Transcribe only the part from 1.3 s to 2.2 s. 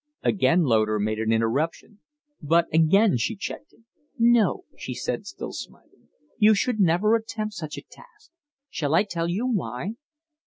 interruption,